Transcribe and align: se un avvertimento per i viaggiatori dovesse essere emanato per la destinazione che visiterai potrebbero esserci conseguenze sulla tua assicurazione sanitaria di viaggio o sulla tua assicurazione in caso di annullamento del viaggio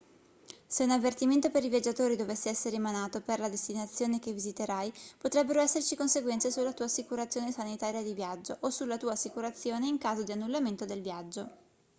se 0.67 0.83
un 0.83 0.89
avvertimento 0.89 1.51
per 1.51 1.63
i 1.63 1.69
viaggiatori 1.69 2.15
dovesse 2.15 2.49
essere 2.49 2.77
emanato 2.77 3.21
per 3.21 3.37
la 3.37 3.49
destinazione 3.49 4.17
che 4.17 4.31
visiterai 4.33 4.91
potrebbero 5.19 5.59
esserci 5.61 5.95
conseguenze 5.95 6.49
sulla 6.49 6.73
tua 6.73 6.85
assicurazione 6.85 7.51
sanitaria 7.51 8.01
di 8.01 8.15
viaggio 8.15 8.57
o 8.61 8.71
sulla 8.71 8.97
tua 8.97 9.11
assicurazione 9.11 9.85
in 9.85 9.99
caso 9.99 10.23
di 10.23 10.31
annullamento 10.31 10.85
del 10.85 11.01
viaggio 11.03 11.51